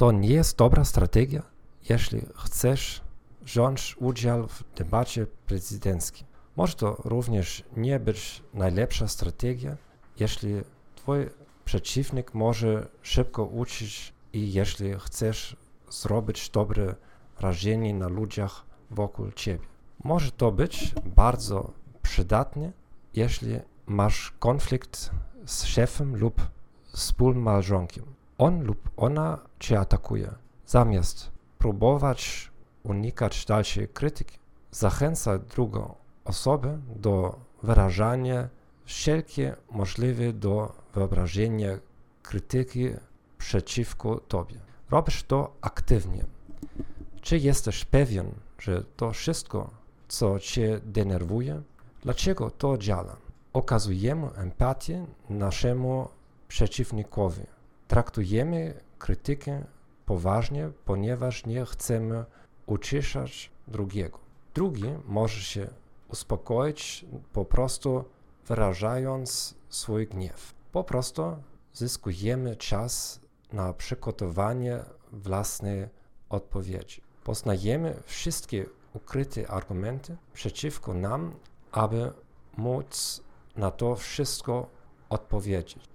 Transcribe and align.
To 0.00 0.12
nie 0.12 0.28
jest 0.28 0.58
dobra 0.58 0.84
strategia, 0.84 1.42
jeśli 1.88 2.20
chcesz 2.34 3.00
wziąć 3.42 3.96
udział 3.98 4.48
w 4.48 4.64
debacie 4.76 5.26
prezydenckiej. 5.26 6.26
Może 6.56 6.74
to 6.74 6.96
również 7.04 7.64
nie 7.76 8.00
być 8.00 8.42
najlepsza 8.54 9.08
strategia, 9.08 9.76
jeśli 10.20 10.54
twój 10.94 11.26
przeciwnik 11.64 12.34
może 12.34 12.88
szybko 13.02 13.44
uczyć 13.44 14.12
i 14.32 14.52
jeśli 14.52 14.94
chcesz 14.98 15.56
zrobić 15.90 16.50
dobre 16.50 16.94
wrażenie 17.38 17.94
na 17.94 18.08
ludziach 18.08 18.64
wokół 18.90 19.32
ciebie. 19.32 19.66
Może 20.04 20.30
to 20.30 20.52
być 20.52 20.94
bardzo 21.06 21.72
przydatne, 22.02 22.72
jeśli 23.14 23.58
masz 23.86 24.32
konflikt 24.38 25.10
z 25.46 25.64
szefem 25.64 26.16
lub 26.16 26.40
współmałżonkiem. 26.92 28.19
On 28.40 28.64
lub 28.64 28.90
ona 28.96 29.38
cię 29.58 29.80
atakuje. 29.80 30.34
Zamiast 30.66 31.30
próbować 31.58 32.50
unikać 32.82 33.44
dalszej 33.44 33.88
krytyki, 33.88 34.38
zachęca 34.70 35.38
drugą 35.38 35.94
osobę 36.24 36.78
do 36.96 37.40
wyrażania 37.62 38.48
wszelkie 38.84 39.56
możliwe 39.70 40.32
do 40.32 40.72
wyobrażenia 40.94 41.78
krytyki 42.22 42.88
przeciwko 43.38 44.20
tobie. 44.20 44.56
Robisz 44.90 45.22
to 45.22 45.52
aktywnie. 45.60 46.24
Czy 47.20 47.38
jesteś 47.38 47.84
pewien, 47.84 48.32
że 48.58 48.84
to 48.96 49.12
wszystko, 49.12 49.70
co 50.08 50.38
cię 50.38 50.80
denerwuje, 50.84 51.62
dlaczego 52.02 52.50
to 52.50 52.78
działa? 52.78 53.16
Okazujemy 53.52 54.30
empatię 54.34 55.06
naszemu 55.30 56.08
przeciwnikowi. 56.48 57.59
Traktujemy 57.90 58.80
krytykę 58.98 59.64
poważnie, 60.06 60.70
ponieważ 60.84 61.46
nie 61.46 61.64
chcemy 61.64 62.24
uciszać 62.66 63.50
drugiego. 63.68 64.18
Drugi 64.54 64.84
może 65.06 65.40
się 65.40 65.68
uspokoić 66.08 67.06
po 67.32 67.44
prostu 67.44 68.04
wyrażając 68.46 69.54
swój 69.68 70.06
gniew. 70.06 70.54
Po 70.72 70.84
prostu 70.84 71.36
zyskujemy 71.72 72.56
czas 72.56 73.20
na 73.52 73.72
przygotowanie 73.72 74.84
własnej 75.12 75.88
odpowiedzi. 76.28 77.00
Poznajemy 77.24 78.02
wszystkie 78.04 78.66
ukryte 78.94 79.50
argumenty 79.50 80.16
przeciwko 80.32 80.94
nam, 80.94 81.34
aby 81.72 82.12
móc 82.56 83.22
na 83.56 83.70
to 83.70 83.96
wszystko 83.96 84.66
odpowiedzieć. 85.08 85.90